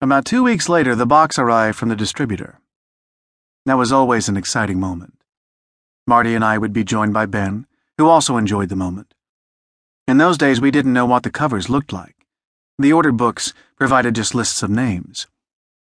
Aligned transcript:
About 0.00 0.24
two 0.24 0.44
weeks 0.44 0.68
later, 0.68 0.94
the 0.94 1.06
box 1.06 1.40
arrived 1.40 1.76
from 1.76 1.88
the 1.88 1.96
distributor. 1.96 2.60
That 3.66 3.78
was 3.78 3.90
always 3.90 4.28
an 4.28 4.36
exciting 4.36 4.78
moment. 4.78 5.24
Marty 6.06 6.36
and 6.36 6.44
I 6.44 6.56
would 6.56 6.72
be 6.72 6.84
joined 6.84 7.12
by 7.12 7.26
Ben, 7.26 7.66
who 7.96 8.06
also 8.06 8.36
enjoyed 8.36 8.68
the 8.68 8.76
moment. 8.76 9.12
In 10.06 10.18
those 10.18 10.38
days, 10.38 10.60
we 10.60 10.70
didn't 10.70 10.92
know 10.92 11.04
what 11.04 11.24
the 11.24 11.32
covers 11.32 11.68
looked 11.68 11.92
like. 11.92 12.14
The 12.78 12.92
order 12.92 13.10
books 13.10 13.52
provided 13.74 14.14
just 14.14 14.36
lists 14.36 14.62
of 14.62 14.70
names. 14.70 15.26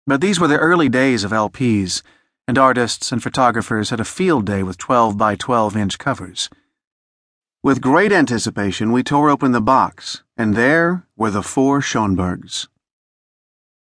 But 0.07 0.21
these 0.21 0.39
were 0.39 0.47
the 0.47 0.57
early 0.57 0.88
days 0.88 1.25
of 1.25 1.31
LPs, 1.31 2.02
and 2.47 2.57
artists 2.57 3.11
and 3.11 3.21
photographers 3.21 3.89
had 3.89 4.00
a 4.00 4.05
field 4.05 4.45
day 4.45 4.63
with 4.63 4.77
12 4.77 5.18
by 5.18 5.36
12 5.36 5.75
inch 5.75 5.97
covers. 5.97 6.50
With 7.61 7.81
great 7.81 8.13
anticipation, 8.13 8.93
we 8.93 9.04
tore 9.04 9.29
open 9.29 9.52
the 9.52 9.59
box, 9.59 10.23
and 10.38 10.55
there 10.55 11.05
were 11.18 11.31
the 11.31 11.43
four 11.43 11.81
Schoenbergs. 11.81 12.70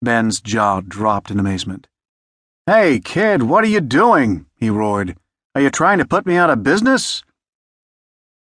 Ben's 0.03 0.41
jaw 0.41 0.81
dropped 0.81 1.31
in 1.31 1.39
amazement. 1.39 1.87
Hey, 2.67 2.99
kid, 2.99 3.45
what 3.45 3.63
are 3.63 3.69
you 3.69 3.81
doing? 3.81 4.47
he 4.57 4.69
roared. 4.69 5.17
Are 5.55 5.61
you 5.61 5.71
trying 5.71 5.99
to 5.99 6.05
put 6.05 6.27
me 6.27 6.37
out 6.37 6.51
of 6.51 6.63
business? 6.63 7.23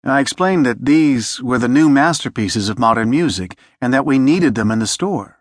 I 0.04 0.20
explained 0.20 0.66
that 0.66 0.86
these 0.86 1.42
were 1.42 1.58
the 1.58 1.68
new 1.68 1.90
masterpieces 1.90 2.70
of 2.70 2.80
modern 2.80 3.10
music 3.10 3.58
and 3.82 3.94
that 3.94 4.06
we 4.06 4.20
needed 4.20 4.56
them 4.56 4.72
in 4.72 4.80
the 4.80 4.88
store. 4.88 5.40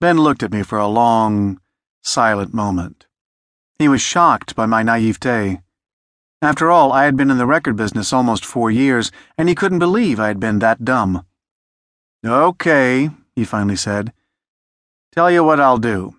Ben 0.00 0.18
looked 0.18 0.42
at 0.42 0.52
me 0.52 0.62
for 0.62 0.78
a 0.78 0.86
long, 0.86 1.60
silent 2.02 2.52
moment. 2.52 3.06
He 3.78 3.88
was 3.88 4.00
shocked 4.00 4.54
by 4.54 4.66
my 4.66 4.82
naivete. 4.82 5.60
After 6.40 6.70
all, 6.70 6.92
I 6.92 7.04
had 7.04 7.16
been 7.16 7.30
in 7.30 7.38
the 7.38 7.46
record 7.46 7.76
business 7.76 8.12
almost 8.12 8.44
four 8.44 8.70
years, 8.70 9.10
and 9.38 9.48
he 9.48 9.54
couldn't 9.54 9.78
believe 9.78 10.20
I 10.20 10.28
had 10.28 10.40
been 10.40 10.58
that 10.58 10.84
dumb. 10.84 11.24
Okay, 12.24 13.10
he 13.34 13.44
finally 13.44 13.76
said. 13.76 14.12
Tell 15.12 15.30
you 15.30 15.44
what 15.44 15.60
I'll 15.60 15.76
do. 15.76 16.16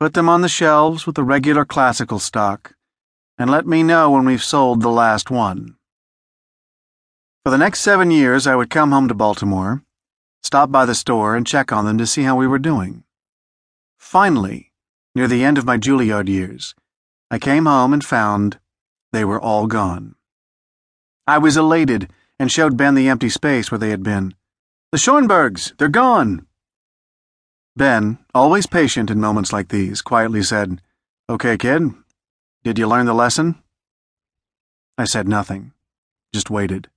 Put 0.00 0.14
them 0.14 0.28
on 0.28 0.40
the 0.40 0.48
shelves 0.48 1.06
with 1.06 1.14
the 1.14 1.22
regular 1.22 1.64
classical 1.64 2.18
stock, 2.18 2.74
and 3.38 3.48
let 3.48 3.68
me 3.68 3.84
know 3.84 4.10
when 4.10 4.24
we've 4.24 4.42
sold 4.42 4.82
the 4.82 4.88
last 4.88 5.30
one. 5.30 5.76
For 7.44 7.50
the 7.50 7.58
next 7.58 7.82
seven 7.82 8.10
years, 8.10 8.48
I 8.48 8.56
would 8.56 8.68
come 8.68 8.90
home 8.90 9.06
to 9.06 9.14
Baltimore, 9.14 9.84
stop 10.42 10.72
by 10.72 10.84
the 10.84 10.94
store, 10.96 11.36
and 11.36 11.46
check 11.46 11.70
on 11.70 11.84
them 11.84 11.98
to 11.98 12.06
see 12.06 12.24
how 12.24 12.34
we 12.34 12.48
were 12.48 12.58
doing. 12.58 13.04
Finally, 13.96 14.72
near 15.14 15.28
the 15.28 15.44
end 15.44 15.56
of 15.56 15.64
my 15.64 15.78
Juilliard 15.78 16.28
years, 16.28 16.74
I 17.30 17.38
came 17.38 17.66
home 17.66 17.92
and 17.92 18.04
found 18.04 18.58
they 19.12 19.24
were 19.24 19.40
all 19.40 19.68
gone. 19.68 20.16
I 21.28 21.38
was 21.38 21.56
elated 21.56 22.10
and 22.40 22.50
showed 22.50 22.76
Ben 22.76 22.96
the 22.96 23.08
empty 23.08 23.28
space 23.28 23.70
where 23.70 23.78
they 23.78 23.90
had 23.90 24.02
been. 24.02 24.34
The 24.90 24.98
Schoenbergs, 24.98 25.76
they're 25.78 25.86
gone. 25.86 26.44
Ben, 27.76 28.18
always 28.34 28.66
patient 28.66 29.10
in 29.10 29.20
moments 29.20 29.52
like 29.52 29.68
these, 29.68 30.00
quietly 30.00 30.42
said, 30.42 30.80
Okay, 31.28 31.58
kid, 31.58 31.92
did 32.64 32.78
you 32.78 32.86
learn 32.86 33.04
the 33.04 33.14
lesson? 33.14 33.56
I 34.96 35.04
said 35.04 35.28
nothing, 35.28 35.72
just 36.32 36.48
waited. 36.48 36.88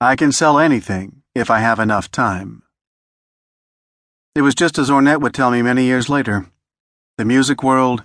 I 0.00 0.16
can 0.16 0.32
sell 0.32 0.58
anything 0.58 1.22
if 1.34 1.50
I 1.50 1.58
have 1.58 1.78
enough 1.78 2.10
time. 2.10 2.62
It 4.34 4.40
was 4.40 4.54
just 4.54 4.78
as 4.78 4.88
Ornette 4.88 5.20
would 5.20 5.34
tell 5.34 5.50
me 5.50 5.60
many 5.60 5.84
years 5.84 6.08
later 6.08 6.46
the 7.18 7.24
music 7.24 7.62
world 7.62 8.02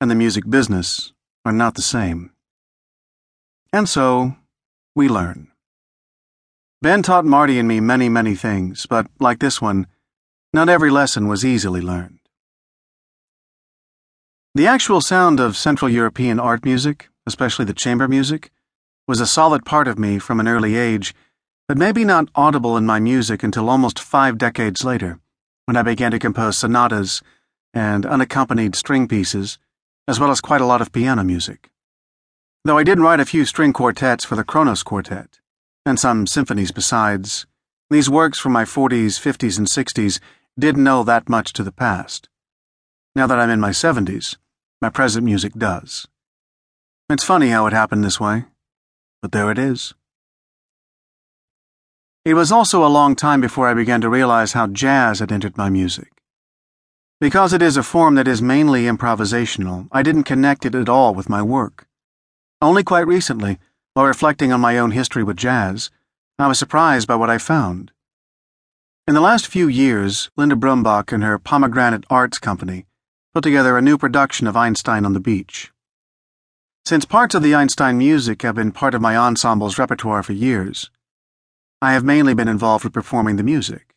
and 0.00 0.10
the 0.10 0.14
music 0.14 0.48
business 0.48 1.12
are 1.44 1.52
not 1.52 1.74
the 1.74 1.82
same. 1.82 2.32
And 3.72 3.88
so, 3.88 4.36
we 4.94 5.08
learn. 5.08 5.48
Ben 6.82 7.02
taught 7.02 7.24
Marty 7.24 7.58
and 7.58 7.68
me 7.68 7.80
many, 7.80 8.08
many 8.08 8.34
things, 8.34 8.86
but 8.86 9.06
like 9.18 9.38
this 9.38 9.62
one, 9.62 9.86
not 10.52 10.68
every 10.68 10.90
lesson 10.90 11.28
was 11.28 11.44
easily 11.44 11.80
learned. 11.80 12.18
The 14.52 14.66
actual 14.66 15.00
sound 15.00 15.38
of 15.38 15.56
Central 15.56 15.88
European 15.88 16.40
art 16.40 16.64
music, 16.64 17.08
especially 17.24 17.64
the 17.66 17.72
chamber 17.72 18.08
music, 18.08 18.50
was 19.06 19.20
a 19.20 19.26
solid 19.26 19.64
part 19.64 19.86
of 19.86 19.98
me 19.98 20.18
from 20.18 20.40
an 20.40 20.48
early 20.48 20.74
age, 20.74 21.14
but 21.68 21.78
maybe 21.78 22.04
not 22.04 22.30
audible 22.34 22.76
in 22.76 22.84
my 22.84 22.98
music 22.98 23.44
until 23.44 23.70
almost 23.70 24.00
five 24.00 24.38
decades 24.38 24.84
later, 24.84 25.20
when 25.66 25.76
I 25.76 25.82
began 25.82 26.10
to 26.10 26.18
compose 26.18 26.58
sonatas 26.58 27.22
and 27.72 28.04
unaccompanied 28.04 28.74
string 28.74 29.06
pieces, 29.06 29.56
as 30.08 30.18
well 30.18 30.32
as 30.32 30.40
quite 30.40 30.60
a 30.60 30.66
lot 30.66 30.80
of 30.80 30.90
piano 30.90 31.22
music. 31.22 31.70
Though 32.64 32.78
I 32.78 32.82
did 32.82 32.98
write 32.98 33.20
a 33.20 33.24
few 33.24 33.44
string 33.44 33.72
quartets 33.72 34.24
for 34.24 34.34
the 34.34 34.42
Kronos 34.42 34.82
Quartet, 34.82 35.38
and 35.86 35.98
some 35.98 36.26
symphonies 36.26 36.72
besides, 36.72 37.46
these 37.88 38.10
works 38.10 38.40
from 38.40 38.50
my 38.50 38.64
40s, 38.64 39.20
50s, 39.20 39.58
and 39.58 39.68
60s 39.68 40.18
didn't 40.60 40.84
know 40.84 41.02
that 41.02 41.28
much 41.28 41.52
to 41.54 41.64
the 41.64 41.72
past. 41.72 42.28
Now 43.16 43.26
that 43.26 43.38
I'm 43.40 43.50
in 43.50 43.58
my 43.58 43.70
70s, 43.70 44.36
my 44.80 44.90
present 44.90 45.24
music 45.24 45.54
does. 45.54 46.06
It's 47.08 47.24
funny 47.24 47.48
how 47.48 47.66
it 47.66 47.72
happened 47.72 48.04
this 48.04 48.20
way, 48.20 48.44
but 49.20 49.32
there 49.32 49.50
it 49.50 49.58
is. 49.58 49.94
It 52.24 52.34
was 52.34 52.52
also 52.52 52.84
a 52.84 52.96
long 52.98 53.16
time 53.16 53.40
before 53.40 53.66
I 53.66 53.74
began 53.74 54.00
to 54.02 54.08
realize 54.08 54.52
how 54.52 54.66
jazz 54.66 55.18
had 55.20 55.32
entered 55.32 55.56
my 55.56 55.70
music. 55.70 56.12
Because 57.20 57.52
it 57.52 57.62
is 57.62 57.76
a 57.76 57.82
form 57.82 58.14
that 58.14 58.28
is 58.28 58.40
mainly 58.40 58.84
improvisational, 58.84 59.88
I 59.90 60.02
didn't 60.02 60.24
connect 60.24 60.64
it 60.64 60.74
at 60.74 60.88
all 60.88 61.14
with 61.14 61.28
my 61.28 61.42
work. 61.42 61.86
Only 62.62 62.84
quite 62.84 63.06
recently, 63.06 63.58
while 63.94 64.06
reflecting 64.06 64.52
on 64.52 64.60
my 64.60 64.78
own 64.78 64.90
history 64.90 65.24
with 65.24 65.36
jazz, 65.36 65.90
I 66.38 66.46
was 66.46 66.58
surprised 66.58 67.08
by 67.08 67.16
what 67.16 67.30
I 67.30 67.38
found. 67.38 67.92
In 69.08 69.14
the 69.14 69.20
last 69.20 69.46
few 69.48 69.66
years, 69.66 70.30
Linda 70.36 70.54
Brumbach 70.54 71.10
and 71.10 71.24
her 71.24 71.38
Pomegranate 71.38 72.04
Arts 72.10 72.38
Company 72.38 72.86
put 73.32 73.42
together 73.42 73.76
a 73.76 73.82
new 73.82 73.96
production 73.96 74.46
of 74.46 74.56
Einstein 74.56 75.04
on 75.04 75.14
the 75.14 75.20
Beach. 75.20 75.72
Since 76.84 77.06
parts 77.06 77.34
of 77.34 77.42
the 77.42 77.54
Einstein 77.54 77.98
music 77.98 78.42
have 78.42 78.54
been 78.54 78.72
part 78.72 78.94
of 78.94 79.00
my 79.00 79.16
ensemble's 79.16 79.78
repertoire 79.78 80.22
for 80.22 80.32
years, 80.32 80.90
I 81.82 81.92
have 81.94 82.04
mainly 82.04 82.34
been 82.34 82.46
involved 82.46 82.84
with 82.84 82.92
performing 82.92 83.36
the 83.36 83.42
music. 83.42 83.94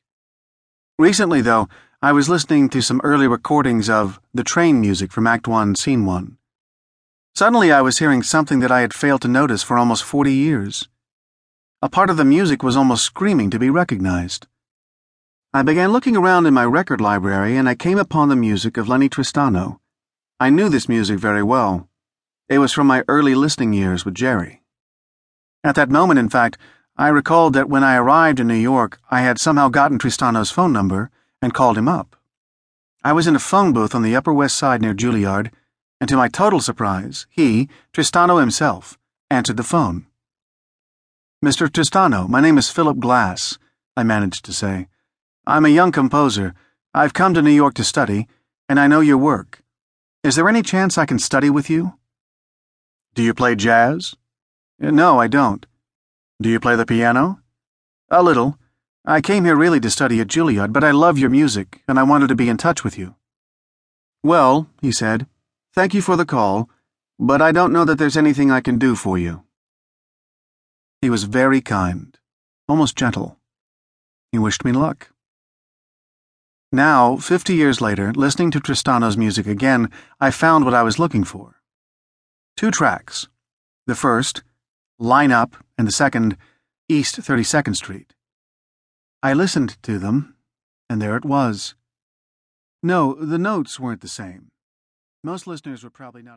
Recently, 0.98 1.42
though, 1.42 1.68
I 2.02 2.12
was 2.12 2.30
listening 2.30 2.70
to 2.70 2.82
some 2.82 3.02
early 3.04 3.28
recordings 3.28 3.90
of 3.90 4.20
the 4.34 4.44
train 4.44 4.80
music 4.80 5.12
from 5.12 5.28
Act 5.28 5.48
1, 5.48 5.76
Scene 5.76 6.06
1. 6.06 6.38
Suddenly, 7.36 7.72
I 7.72 7.82
was 7.82 8.00
hearing 8.00 8.24
something 8.24 8.62
that 8.62 8.72
I 8.72 8.82
had 8.82 8.94
failed 8.94 9.22
to 9.24 9.28
notice 9.28 9.64
for 9.64 9.78
almost 9.78 10.04
40 10.04 10.32
years. 10.32 10.88
A 11.82 11.90
part 11.90 12.10
of 12.10 12.18
the 12.18 12.26
music 12.26 12.64
was 12.64 12.78
almost 12.78 13.04
screaming 13.04 13.50
to 13.50 13.60
be 13.60 13.70
recognized. 13.70 14.48
I 15.56 15.62
began 15.62 15.92
looking 15.92 16.18
around 16.18 16.48
in 16.48 16.54
my 16.56 16.66
record 16.66 17.00
library 17.00 17.58
and 17.58 17.70
I 17.70 17.76
came 17.76 18.00
upon 18.00 18.28
the 18.28 18.36
music 18.36 18.76
of 18.76 18.90
Lennie 18.90 19.08
Tristano. 19.08 19.78
I 20.40 20.50
knew 20.50 20.68
this 20.68 20.90
music 20.90 21.20
very 21.20 21.44
well. 21.44 21.88
It 22.50 22.58
was 22.58 22.74
from 22.74 22.88
my 22.88 23.04
early 23.08 23.36
listening 23.36 23.72
years 23.72 24.04
with 24.04 24.16
Jerry. 24.16 24.64
At 25.64 25.76
that 25.76 25.92
moment, 25.92 26.18
in 26.18 26.28
fact, 26.28 26.58
I 26.98 27.10
recalled 27.10 27.54
that 27.54 27.70
when 27.70 27.84
I 27.84 27.98
arrived 27.98 28.40
in 28.40 28.48
New 28.48 28.56
York, 28.56 29.00
I 29.12 29.22
had 29.22 29.40
somehow 29.40 29.70
gotten 29.70 30.00
Tristano's 30.00 30.50
phone 30.50 30.74
number 30.74 31.12
and 31.40 31.54
called 31.54 31.78
him 31.78 31.88
up. 31.88 32.16
I 33.04 33.14
was 33.14 33.28
in 33.28 33.36
a 33.36 33.40
phone 33.40 33.74
booth 33.74 33.94
on 33.94 34.02
the 34.02 34.16
Upper 34.16 34.34
West 34.34 34.56
Side 34.56 34.82
near 34.82 34.96
Juilliard, 34.96 35.52
and 36.02 36.10
to 36.10 36.18
my 36.18 36.30
total 36.30 36.62
surprise, 36.62 37.28
he, 37.30 37.70
Tristano 37.94 38.40
himself, 38.40 38.98
answered 39.30 39.58
the 39.58 39.64
phone. 39.64 40.08
Mr. 41.46 41.68
Tristano, 41.68 42.28
my 42.28 42.42
name 42.42 42.58
is 42.58 42.72
Philip 42.72 42.98
Glass, 42.98 43.60
I 43.96 44.02
managed 44.02 44.46
to 44.46 44.52
say. 44.52 44.88
I'm 45.46 45.66
a 45.66 45.70
young 45.70 45.92
composer. 45.92 46.56
I've 46.94 47.14
come 47.14 47.34
to 47.34 47.42
New 47.42 47.52
York 47.52 47.74
to 47.74 47.84
study, 47.84 48.28
and 48.70 48.80
I 48.80 48.88
know 48.88 49.02
your 49.02 49.18
work. 49.18 49.62
Is 50.24 50.38
there 50.38 50.48
any 50.48 50.62
chance 50.62 50.98
I 50.98 51.06
can 51.06 51.20
study 51.20 51.50
with 51.50 51.70
you? 51.70 51.96
Do 53.14 53.22
you 53.22 53.34
play 53.34 53.56
jazz? 53.56 54.16
Uh, 54.82 54.92
no, 54.92 55.20
I 55.20 55.28
don't. 55.28 55.66
Do 56.42 56.50
you 56.50 56.62
play 56.62 56.78
the 56.78 56.86
piano? 56.86 57.42
A 58.10 58.24
little. 58.24 58.58
I 59.06 59.20
came 59.20 59.44
here 59.44 59.58
really 59.58 59.82
to 59.82 59.90
study 59.90 60.22
at 60.22 60.28
Juilliard, 60.28 60.72
but 60.72 60.84
I 60.84 60.92
love 60.92 61.18
your 61.18 61.30
music, 61.30 61.84
and 61.90 62.00
I 62.00 62.04
wanted 62.04 62.30
to 62.30 62.36
be 62.36 62.48
in 62.48 62.56
touch 62.56 62.86
with 62.86 62.98
you. 62.98 63.16
Well, 64.24 64.70
he 64.82 64.94
said, 64.94 65.28
thank 65.74 65.94
you 65.94 66.02
for 66.02 66.16
the 66.16 66.26
call, 66.26 66.70
but 67.20 67.42
I 67.42 67.52
don't 67.52 67.74
know 67.74 67.84
that 67.84 67.98
there's 67.98 68.16
anything 68.16 68.50
I 68.50 68.62
can 68.62 68.78
do 68.78 68.96
for 68.96 69.18
you. 69.18 69.44
He 71.02 71.10
was 71.10 71.26
very 71.26 71.60
kind, 71.60 72.18
almost 72.70 72.96
gentle. 72.96 73.38
He 74.32 74.40
wished 74.40 74.64
me 74.64 74.72
luck. 74.72 75.10
Now, 76.74 77.18
fifty 77.18 77.54
years 77.54 77.82
later, 77.82 78.12
listening 78.14 78.50
to 78.50 78.60
Tristano's 78.60 79.16
music 79.16 79.46
again, 79.46 79.92
I 80.20 80.32
found 80.32 80.66
what 80.66 80.74
I 80.74 80.82
was 80.82 80.98
looking 80.98 81.24
for. 81.24 81.62
Two 82.58 82.72
tracks. 82.72 83.28
The 83.86 83.94
first, 83.94 84.42
Line 84.98 85.32
Up, 85.32 85.56
and 85.78 85.88
the 85.88 85.92
second, 85.92 86.36
East 86.90 87.18
32nd 87.18 87.76
Street. 87.76 88.16
I 89.22 89.34
listened 89.34 89.78
to 89.84 90.00
them, 90.00 90.36
and 90.90 91.00
there 91.00 91.16
it 91.16 91.26
was. 91.26 91.76
No, 92.82 93.14
the 93.14 93.38
notes 93.38 93.80
weren't 93.80 94.02
the 94.02 94.08
same. 94.08 94.50
Most 95.24 95.46
listeners 95.46 95.84
would 95.84 95.94
probably 95.94 96.24
not. 96.24 96.32